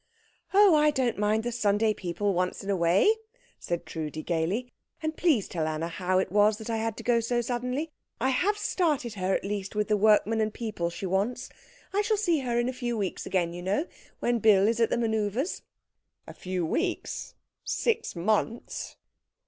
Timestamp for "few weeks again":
12.73-13.53